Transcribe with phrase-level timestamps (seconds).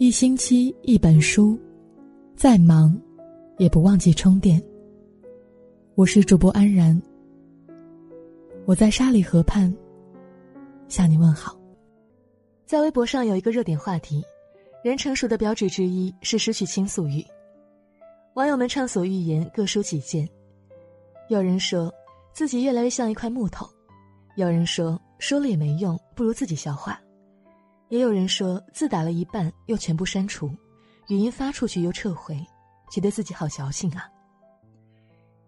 [0.00, 1.58] 一星期一本书，
[2.36, 2.96] 再忙
[3.56, 4.62] 也不忘记充电。
[5.96, 7.02] 我是主播安然，
[8.64, 9.74] 我在沙里河畔
[10.86, 11.58] 向你问好。
[12.64, 14.22] 在微博上有一个热点话题：
[14.84, 17.20] 人成熟的标志之一是失去倾诉欲。
[18.34, 20.28] 网友们畅所欲言，各抒己见。
[21.28, 21.92] 有人说
[22.32, 23.68] 自己越来越像一块木头，
[24.36, 27.00] 有人说说了也没用，不如自己消化。
[27.88, 30.50] 也有人说字打了一半又全部删除，
[31.08, 32.38] 语音发出去又撤回，
[32.90, 34.08] 觉得自己好矫情啊。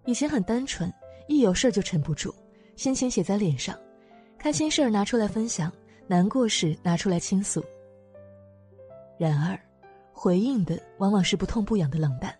[0.06, 0.92] 以前很单纯，
[1.28, 2.34] 一有事儿就沉不住，
[2.76, 3.78] 心情写在脸上，
[4.38, 5.70] 开心事儿拿出来分享，
[6.06, 7.62] 难过事拿出来倾诉。
[9.18, 9.60] 然而，
[10.12, 12.34] 回应的往往是不痛不痒的冷淡。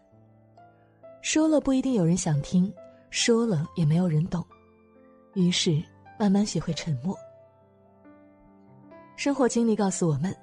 [1.20, 2.72] 说了不一定有人想听，
[3.10, 4.42] 说了也没有人懂，
[5.34, 5.82] 于是
[6.18, 7.14] 慢慢学会沉默。
[9.20, 10.34] 生活经历告诉我们，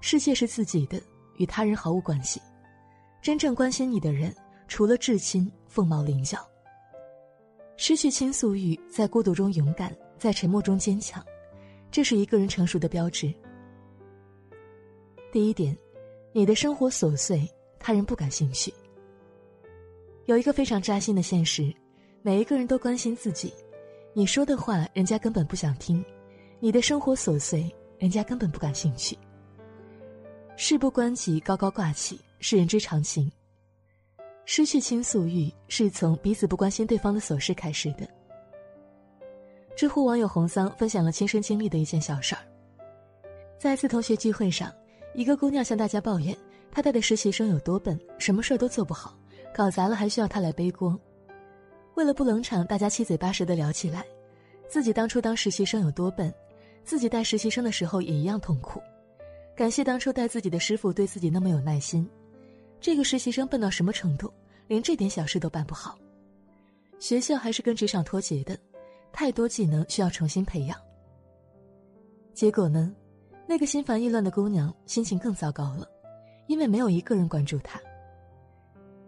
[0.00, 1.00] 世界是自己的，
[1.36, 2.42] 与他人毫无关系。
[3.22, 4.34] 真正关心你的人，
[4.66, 6.44] 除了至亲，凤毛麟角。
[7.76, 11.24] 失去倾诉欲，在孤独中勇敢，在沉默中坚强，
[11.92, 13.32] 这是一个人成熟的标志。
[15.30, 15.78] 第一点，
[16.32, 17.48] 你的生活琐碎，
[17.78, 18.74] 他人不感兴趣。
[20.24, 21.72] 有一个非常扎心的现实，
[22.20, 23.54] 每一个人都关心自己，
[24.12, 26.02] 你说的话，人家根本不想听；
[26.58, 27.72] 你的生活琐碎。
[27.98, 29.16] 人家根本不感兴趣。
[30.56, 33.30] 事不关己，高高挂起是人之常情。
[34.46, 38.06] 失去倾诉欲，是从彼此不关心对方的琐事开始的。
[39.74, 42.42] 知乎网友红桑分享了亲身经历的一件小事儿。
[43.58, 44.72] 在一次同学聚会上，
[45.14, 46.36] 一个姑娘向大家抱怨，
[46.70, 49.18] 她带的实习生有多笨，什么事儿都做不好，
[49.54, 50.96] 搞砸了还需要她来背锅。
[51.94, 54.04] 为了不冷场，大家七嘴八舌的聊起来，
[54.68, 56.32] 自己当初当实习生有多笨。
[56.84, 58.80] 自己带实习生的时候也一样痛苦，
[59.56, 62.08] 感谢当初带自己的师傅对自己那么有耐心。
[62.80, 64.30] 这个实习生笨到什么程度，
[64.66, 65.98] 连这点小事都办不好。
[66.98, 68.58] 学校还是跟职场脱节的，
[69.12, 70.78] 太多技能需要重新培养。
[72.34, 72.94] 结果呢，
[73.46, 75.88] 那个心烦意乱的姑娘心情更糟糕了，
[76.46, 77.80] 因为没有一个人关注她。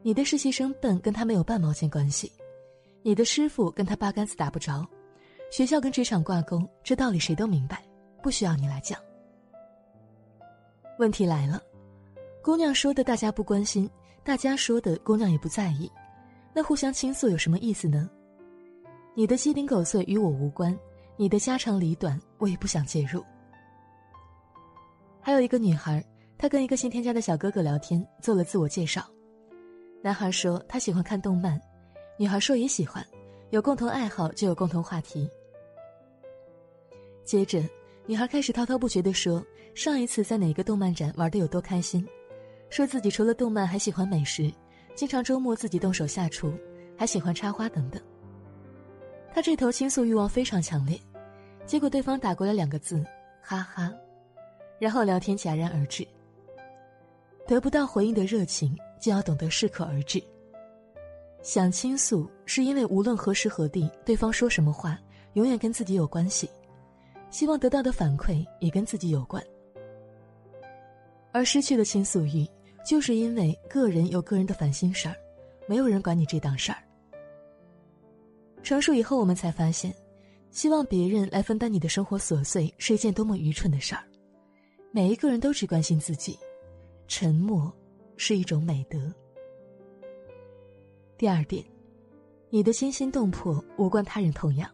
[0.02, 2.32] 你的实习生笨跟他没有半毛钱关系，
[3.02, 4.86] 你的师傅跟他八竿子打不着。
[5.50, 7.82] 学校跟职场挂钩，这道理谁都明白，
[8.22, 8.98] 不需要你来讲。
[10.98, 11.62] 问题来了，
[12.42, 13.88] 姑娘说的大家不关心，
[14.24, 15.90] 大家说的姑娘也不在意，
[16.54, 18.08] 那互相倾诉有什么意思呢？
[19.14, 20.76] 你的鸡零狗碎与我无关，
[21.16, 23.24] 你的家长里短我也不想介入。
[25.20, 26.04] 还有一个女孩，
[26.36, 29.04] 她跟一个新添加的小哥哥聊天，做了自我介绍。
[30.02, 31.60] 男孩说他喜欢看动漫，
[32.18, 33.04] 女孩说也喜欢。
[33.56, 35.30] 有共同爱好就有共同话题。
[37.24, 37.58] 接着，
[38.04, 39.42] 女孩开始滔滔不绝地说
[39.74, 42.06] 上一次在哪个动漫展玩的有多开心，
[42.68, 44.52] 说自己除了动漫还喜欢美食，
[44.94, 46.52] 经常周末自己动手下厨，
[46.98, 47.98] 还喜欢插花等等。
[49.32, 51.00] 她这头倾诉欲望非常强烈，
[51.64, 53.02] 结果对方打过来两个字：
[53.40, 53.90] 哈哈，
[54.78, 56.06] 然后聊天戛然而止。
[57.46, 60.22] 得不到回应的热情，就要懂得适可而止。
[61.46, 64.98] 想倾诉，是因为无论何时何地，对方说什么话，
[65.34, 66.50] 永远跟自己有关系，
[67.30, 69.40] 希望得到的反馈也跟自己有关。
[71.30, 72.44] 而失去的倾诉欲，
[72.84, 75.14] 就是因为个人有个人的烦心事儿，
[75.68, 76.78] 没有人管你这档事儿。
[78.64, 79.94] 成熟以后，我们才发现，
[80.50, 84.02] 希望别人来分担你的生活琐碎，是一件多么愚蠢的事儿。
[84.90, 86.36] 每一个人都只关心自己，
[87.06, 87.72] 沉默
[88.16, 88.98] 是一种美德。
[91.18, 91.64] 第二点，
[92.50, 94.70] 你的惊心动魄无关他人痛痒。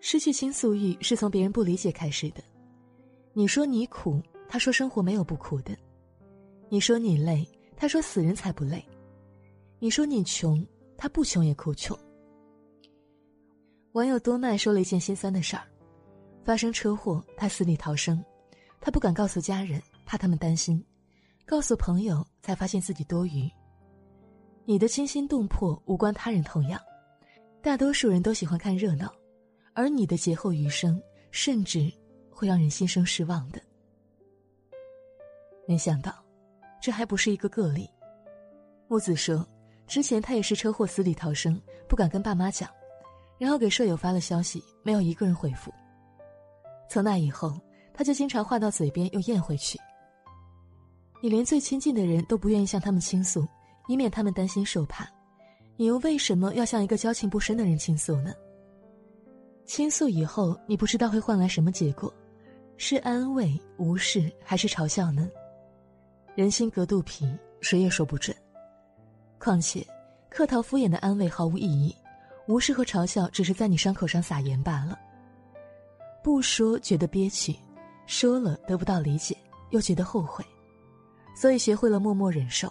[0.00, 2.42] 失去倾诉欲是从别人不理解开始的。
[3.34, 5.74] 你说你苦，他说生活没有不苦的；
[6.70, 7.46] 你说你累，
[7.76, 8.80] 他说死人才不累；
[9.78, 11.98] 你说你穷，他不穷也哭穷。
[13.92, 15.64] 网友多麦说了一件心酸的事儿：
[16.42, 18.24] 发生车祸，他死里逃生，
[18.80, 20.82] 他不敢告诉家人，怕他们担心；
[21.44, 23.46] 告诉朋友，才发现自己多余。
[24.68, 26.78] 你的惊心动魄无关他人痛痒，
[27.62, 29.10] 大多数人都喜欢看热闹，
[29.72, 31.90] 而你的劫后余生甚至
[32.30, 33.58] 会让人心生失望的。
[35.66, 36.22] 没想到，
[36.82, 37.88] 这还不是一个个例。
[38.88, 39.42] 木子说，
[39.86, 42.68] 之前他也是车祸死里逃生，不敢跟爸妈讲，
[43.38, 45.72] 然后给舍友发了消息，没有一个人回复。
[46.90, 47.58] 从那以后，
[47.94, 49.78] 他就经常话到嘴边又咽回去。
[51.22, 53.48] 你连最亲近的人都不愿意向他们倾诉。
[53.88, 55.08] 以免他们担心受怕，
[55.76, 58.32] 你又为什么要向一个交情不深的人倾诉呢？
[59.64, 62.12] 倾诉以后，你不知道会换来什么结果，
[62.76, 65.28] 是安慰、无视还是嘲笑呢？
[66.36, 67.26] 人心隔肚皮，
[67.60, 68.36] 谁也说不准。
[69.38, 69.84] 况且，
[70.30, 71.94] 客套敷衍的安慰毫无意义，
[72.46, 74.98] 无视和嘲笑只是在你伤口上撒盐罢了。
[76.22, 77.56] 不说觉得憋屈，
[78.06, 79.36] 说了得不到理解
[79.70, 80.44] 又觉得后悔，
[81.34, 82.70] 所以学会了默默忍受。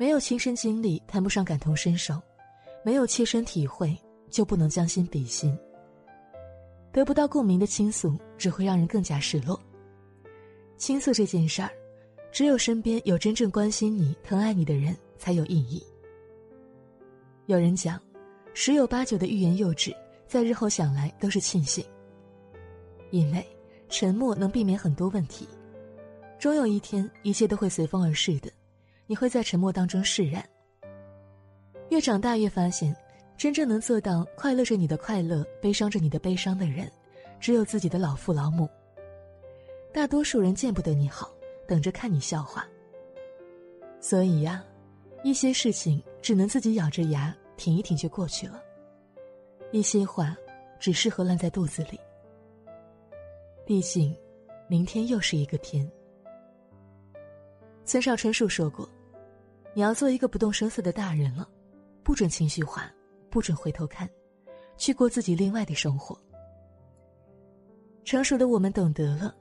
[0.00, 2.14] 没有亲身经历，谈不上感同身受；
[2.82, 3.94] 没有切身体会，
[4.30, 5.54] 就不能将心比心。
[6.90, 9.60] 得不到共鸣的倾诉，只会让人更加失落。
[10.78, 11.70] 倾诉这件事儿，
[12.32, 15.84] 只有身边有真正关心你、疼爱你的人才有意义。
[17.44, 18.00] 有人讲，
[18.54, 19.94] 十有八九的欲言又止，
[20.26, 21.84] 在日后想来都是庆幸。
[23.10, 23.46] 因为
[23.90, 25.46] 沉默能避免很多问题，
[26.38, 28.50] 终有一天，一切都会随风而逝的。
[29.10, 30.48] 你会在沉默当中释然。
[31.88, 32.94] 越长大越发现，
[33.36, 36.88] 真正能做到快乐着你的快乐，悲伤着你的悲伤的人，
[37.40, 38.68] 只有自己的老父老母。
[39.92, 41.28] 大多数人见不得你好，
[41.66, 42.64] 等着看你笑话。
[43.98, 44.64] 所以呀，
[45.24, 48.62] 一些事情只能自己咬着牙挺一挺就过去了。
[49.72, 50.36] 一些话，
[50.78, 51.98] 只适合烂在肚子里。
[53.66, 54.16] 毕竟，
[54.68, 55.84] 明天又是一个天。
[57.84, 58.88] 村上春树说过。
[59.72, 61.48] 你要做一个不动声色的大人了，
[62.02, 62.90] 不准情绪化，
[63.30, 64.08] 不准回头看，
[64.76, 66.20] 去过自己另外的生活。
[68.04, 69.32] 成熟的我们懂得了，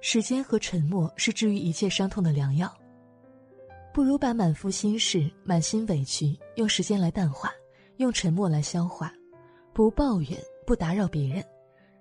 [0.00, 2.72] 时间和沉默是治愈一切伤痛的良药。
[3.92, 7.52] 不如把满腹心事、满心委屈用时间来淡化，
[7.96, 9.12] 用沉默来消化，
[9.72, 11.44] 不抱怨，不打扰别人，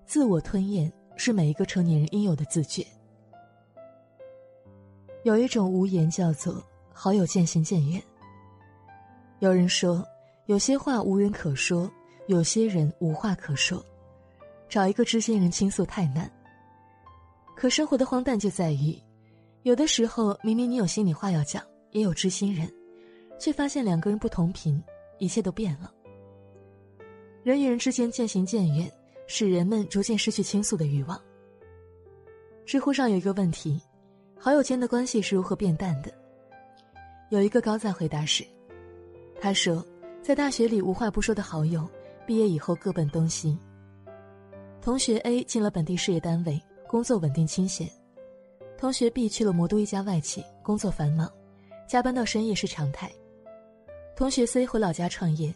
[0.06, 2.86] 自我吞咽是每一个成年人应有的自觉。
[5.24, 6.64] 有一种无言叫做。
[7.04, 8.00] 好友渐行渐远。
[9.40, 10.08] 有人说，
[10.46, 11.92] 有些话无人可说，
[12.28, 13.84] 有些人无话可说，
[14.70, 16.32] 找一个知心人倾诉太难。
[17.56, 18.96] 可生活的荒诞就在于，
[19.64, 22.72] 有的时候明明你有心里话要讲，也有知心人，
[23.40, 24.80] 却发现两个人不同频，
[25.18, 25.92] 一切都变了。
[27.42, 28.88] 人与人之间渐行渐远，
[29.26, 31.20] 使人们逐渐失去倾诉的欲望。
[32.64, 33.82] 知乎上有一个问题：
[34.38, 36.21] 好友间的关系是如何变淡的？
[37.32, 38.46] 有一个高赞回答是
[39.40, 39.82] ：“他说，
[40.22, 41.88] 在大学里无话不说的好友，
[42.28, 43.58] 毕业以后各奔东西。
[44.82, 47.88] 同学 A 进了本地事业单位，工作稳定清闲；
[48.78, 51.32] 同学 B 去了魔都一家外企，工作繁忙，
[51.88, 53.08] 加班到深夜是常态；
[54.14, 55.56] 同学 C 回老家创业，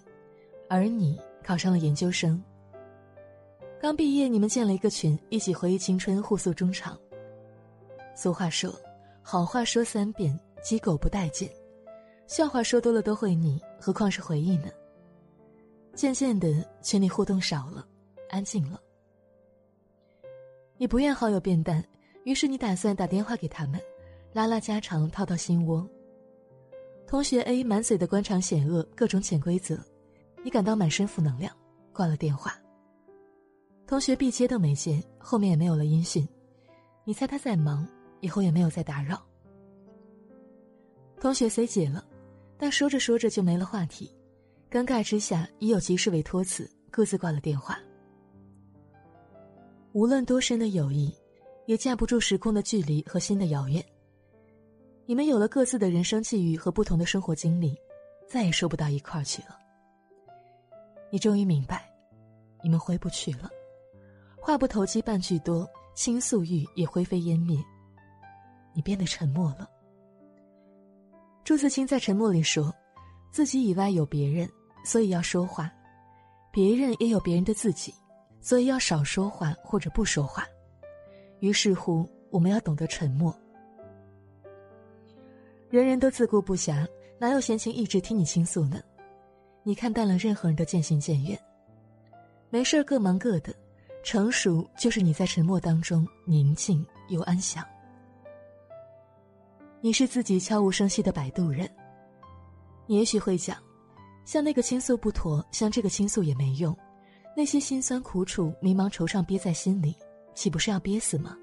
[0.69, 2.41] 而你考上了研究生。
[3.81, 6.97] 刚毕业，你们建了一个群，一起回忆青春，互诉衷肠。
[8.15, 8.73] 俗话说，
[9.21, 11.49] 好话说三遍，鸡狗不待见。”
[12.27, 14.69] 笑话说多了都会腻，何况是回忆呢？
[15.93, 17.87] 渐渐的，群里互动少了，
[18.29, 18.81] 安静了。
[20.77, 21.83] 你不愿好友变淡，
[22.23, 23.79] 于是你打算打电话给他们，
[24.33, 25.87] 拉拉家常，套套心窝。
[27.07, 29.77] 同学 A 满嘴的官场险恶，各种潜规则，
[30.43, 31.55] 你感到满身负能量，
[31.93, 32.59] 挂了电话。
[33.85, 36.27] 同学 B 接都没接，后面也没有了音讯，
[37.03, 37.87] 你猜他在忙，
[38.19, 39.21] 以后也没有再打扰。
[41.21, 42.03] 同学 C 解了。
[42.57, 44.13] 但说着说着就没了话题，
[44.71, 47.77] 尴尬之下已有急事为托辞，各自挂了电话。
[49.91, 51.13] 无论多深的友谊，
[51.65, 53.83] 也架不住时空的距离和心的遥远。
[55.05, 57.77] 你们有了各自的人生际遇和不同的生活经历，
[58.27, 59.57] 再也说不到一块儿去了。
[61.11, 61.89] 你终于明白，
[62.63, 63.49] 你们回不去了。
[64.37, 67.57] 话不投机半句多，倾诉欲也灰飞烟灭。
[68.73, 69.69] 你变得沉默了。
[71.45, 72.73] 朱自清在《沉默》里说
[73.31, 74.49] ：“自己以外有别人，
[74.83, 75.69] 所以要说话；
[76.51, 77.93] 别人也有别人的自己，
[78.41, 80.43] 所以要少说话或者不说话。
[81.41, 83.31] 于是乎，我们要懂得沉默。
[85.69, 86.83] 人人都自顾不暇，
[87.19, 88.81] 哪有闲情一直听你倾诉呢？
[89.61, 91.39] 你看淡了任何人的渐行渐远，
[92.49, 93.53] 没事各忙各的。
[94.03, 97.63] 成熟就是你在沉默当中宁静又安详。”
[99.85, 101.69] 你是自己悄无声息的摆渡人。
[102.87, 103.55] 你也许会讲，
[104.25, 106.75] 像那个倾诉不妥，像这个倾诉也没用，
[107.37, 109.95] 那些辛酸苦楚、迷茫惆怅憋在心里，
[110.33, 111.37] 岂不是要憋死吗？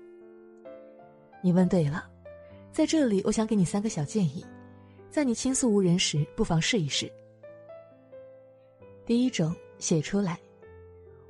[1.41, 2.11] 你问对了，
[2.73, 4.45] 在这里我想给你三个小建议，
[5.09, 7.09] 在你倾诉无人时，不妨试一试。
[9.07, 10.37] 第一种，写出来。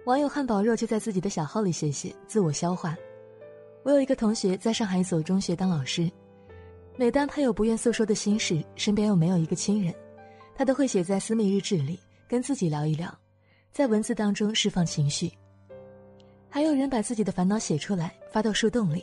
[0.06, 2.96] 网友汉堡肉就在自己的小号里写写，自我消化。
[3.82, 6.10] 我有一个同学在上海一所中学当老师。
[6.96, 9.94] 每当他有不愿诉说的心事，身边又没有一个亲人，
[10.54, 13.12] 他都会写在私密日志里，跟自己聊一聊，
[13.72, 15.32] 在文字当中释放情绪。
[16.48, 19.02] 还有人把自己的烦恼写出来，发到树洞里，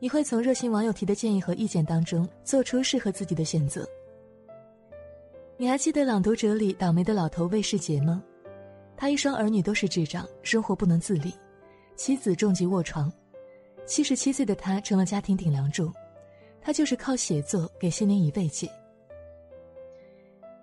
[0.00, 3.88] 你会从热心网友提的建议和意见当中做出适合自己的选择。
[5.56, 8.20] 你还记得《朗读者》里倒霉的老头魏世杰吗？
[8.96, 11.32] 他一双儿女都是智障，生活不能自理，
[11.94, 13.10] 妻子重疾卧床，
[13.86, 15.92] 七十七岁的他成了家庭顶梁柱，
[16.64, 18.66] 他就是靠写作给心灵以慰藉。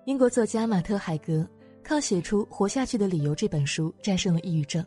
[0.06, 1.48] 英国作家马特·海格
[1.84, 4.84] 靠写出《活下去的理由》这本书战胜了抑郁症。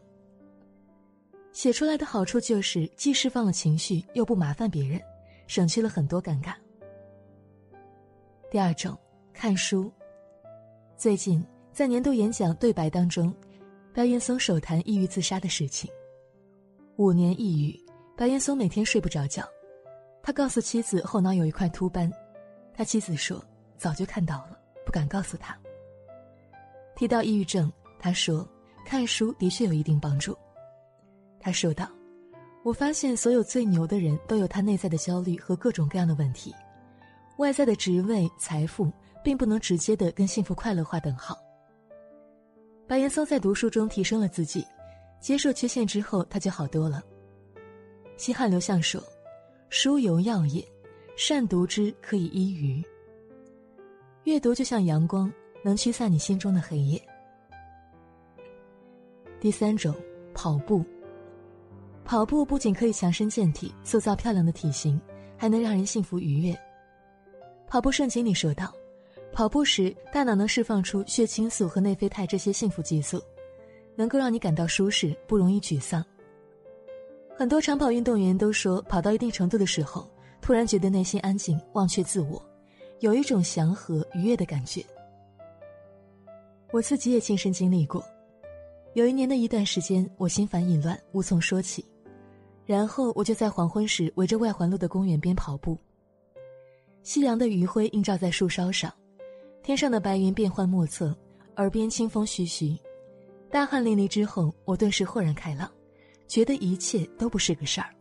[1.53, 5.01] 写出来的好处就是既释放了情绪，又不麻烦别人，
[5.47, 6.53] 省去了很多尴尬。
[8.51, 8.99] 第二种，
[9.33, 9.93] 看书。
[10.97, 13.33] 最近在年度演讲对白当中，
[13.95, 15.89] 白岩松首谈抑郁自杀的事情。
[16.97, 17.81] 五年抑郁，
[18.17, 19.49] 白岩松每天睡不着觉，
[20.27, 22.11] 他告诉妻子后脑有一块秃斑，
[22.73, 23.45] 他妻子说
[23.77, 25.55] 早就看到了，不敢告诉他。
[26.97, 28.49] 提到抑郁症，他说
[28.87, 30.35] 看书的确有一定帮助。
[31.39, 31.87] 他说道
[32.65, 36.55] ：“我发现所有最牛的人都有他内在的焦虑和各种各样的问题，
[37.37, 38.91] 外在的职位、财富
[39.23, 41.39] 并不能直接的跟幸福快乐画等号。”
[42.89, 44.67] 白岩松在读书中提升了自己，
[45.21, 47.03] 接受缺陷之后，他就好多了。
[48.17, 49.03] 西汉刘向说
[49.77, 50.65] ：“书犹药也，
[51.17, 52.81] 善读之可以医愚。”
[54.23, 55.31] 阅读就像阳光，
[55.65, 57.03] 能驱散你心中的黑夜。
[59.41, 59.93] 第三种，
[60.33, 60.85] 跑步。
[62.05, 64.99] 跑步不仅可以强身健体、塑造漂亮的体型，
[65.37, 66.57] 还能让人幸福愉悦。
[67.67, 68.73] 跑步圣经里说道
[69.35, 73.21] ：“跑步时，大脑能释放出血清素和内啡肽这些幸福激素，
[73.97, 76.05] 能够让你感到舒适，不容易沮丧。”
[77.37, 80.09] 很多长跑运动员都说，跑到一定程度的时候，
[80.41, 82.41] 突然觉得内心安静，忘却自我，
[83.01, 84.85] 有一种祥和愉悦的感觉。
[86.71, 88.05] 我自己也亲身经历过，
[88.95, 91.85] 有一年的一段时间，我心烦意乱，无从说起。
[92.65, 95.77] 然后我就在黄昏时围着外环路的公园边跑步。
[97.03, 98.91] 夕阳的余晖映照在树梢上，
[99.63, 101.15] 天上的白云变幻莫测，
[101.57, 102.75] 耳边清风徐徐，
[103.51, 105.71] 大汗淋漓之后，我顿时豁然开朗，
[106.27, 107.95] 觉得一切都不是个事儿。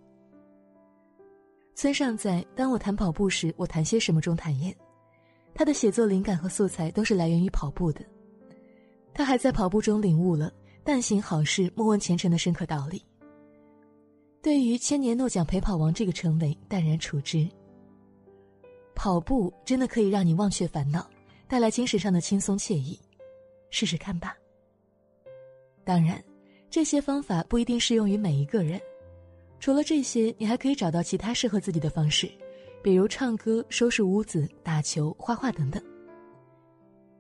[1.76, 4.76] 村上在《当我谈跑步时，我谈些什么》中坦言，
[5.54, 8.06] 他的写作灵感和素材都是来源于跑步的。
[9.14, 10.52] 他还在跑步中领悟了
[10.84, 13.04] “但行好事，莫问前程”的深刻道理。
[14.42, 17.48] 对于千年诺奖陪跑王这个称谓淡然处之。
[18.94, 21.10] 跑步真的可以让你忘却烦恼，
[21.48, 23.00] 带来精神上的轻松惬意，
[23.72, 24.36] 试试看吧。
[25.84, 26.24] 当然，
[26.74, 28.82] 这些方法不一定适用于每一个人。
[29.60, 32.28] 除了这些，你还可以找到其他适合自己的方式，
[32.82, 35.80] 比如唱歌、收拾屋子、打球、画画等等。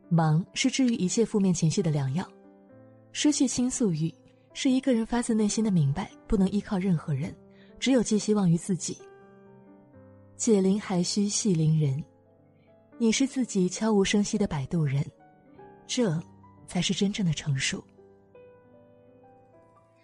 [0.09, 2.27] 忙是治愈一切负面情绪的良药，
[3.11, 4.11] 失去倾诉欲。
[4.55, 7.31] 是一个人发自内心的明白，不能依靠任何人，
[7.79, 8.97] 只有寄希望于自己。
[10.35, 12.03] 解铃还须系铃人，
[12.97, 15.05] 你是自己悄无声息的摆渡人，
[15.85, 16.19] 这
[16.65, 17.83] 才是真正的成熟。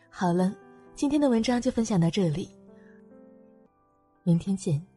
[0.10, 0.54] 好了，
[0.96, 2.50] 今天的文章就分享到这里，
[4.24, 4.89] 明天见。